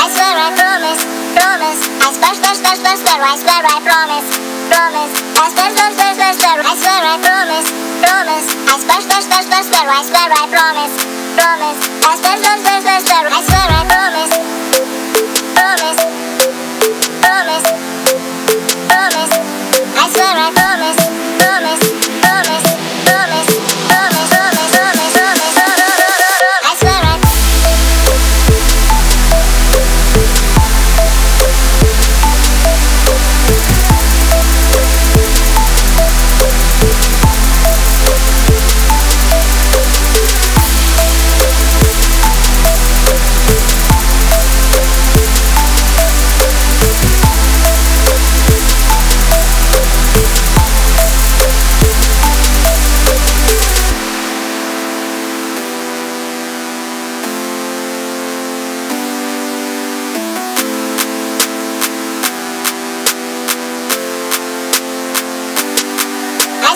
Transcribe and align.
I 0.00 0.08
swear 0.08 0.32
I 0.32 0.48
promise, 0.56 1.02
promise. 1.36 1.80
I 2.00 2.08
swear, 2.16 2.32
swear, 2.40 2.54
swear, 2.56 2.76
swear, 2.80 2.96
swear. 2.96 3.20
I 3.20 3.36
swear 3.36 3.62
I 3.68 3.78
promise, 3.84 4.28
promise. 4.72 5.12
I 5.36 5.46
swear, 5.52 5.70
swear, 5.76 5.90
swear, 5.92 6.12
swear, 6.16 6.32
swear. 6.40 6.58
I 6.64 6.74
swear 6.80 7.02
I 7.04 7.16
promise, 7.20 7.68
promise. 8.00 8.46
I 8.64 8.76
swear, 8.80 9.00
swear, 9.04 9.22
swear, 9.28 9.42
swear, 9.44 9.62
swear. 9.68 9.86
I 9.92 10.02
swear 10.08 10.28
I 10.32 10.44
promise, 10.48 10.94
promise. 11.36 11.78
I 12.00 12.12
swear, 12.16 12.36
swear, 12.40 12.58
swear, 12.64 12.80
swear, 12.80 13.00
swear. 13.04 13.26
I 13.28 13.42
swear. 13.44 13.79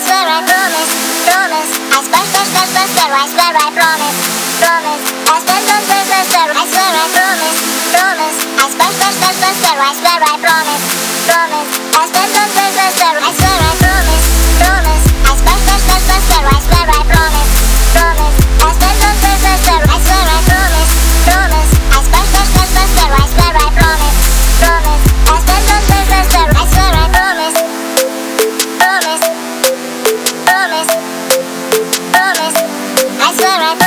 Swear 0.05 0.27
I 0.29 0.41
promise, 0.45 0.91
promise. 1.25 1.71
I 1.97 1.99
swear, 2.05 2.25
swear, 2.29 2.47
swear, 2.53 2.67
swear, 2.73 2.89
swear. 2.95 3.13
I 3.15 3.27
swear 3.33 3.53
I 3.57 3.69
promise, 3.73 4.17
promise. 4.61 5.03
I 5.33 5.37
swear, 5.41 5.61
swear, 5.65 5.81
swear, 5.89 6.05
swear, 6.05 6.25
swear. 6.29 6.49
I 6.53 6.65
swear 6.69 6.93
I 6.93 7.07
promise, 7.17 7.59
promise. 7.95 8.37
I 8.61 8.67
swear, 8.75 8.91
swear, 8.99 9.13
swear, 9.19 9.35
swear, 9.41 9.55
swear. 9.61 9.79
I 9.81 9.93
swear 9.97 10.21
I 10.21 10.37
promise, 10.45 10.85
promise. 11.29 11.71
I 11.97 12.05
swear, 12.11 12.27
swear, 12.33 12.49
swear, 12.53 12.71
swear, 12.77 12.91
swear. 12.99 13.17
I 13.17 13.31
swear 13.39 13.59
I 13.65 13.73
promise, 13.81 14.27
promise. 14.61 14.94
that's 33.37 33.84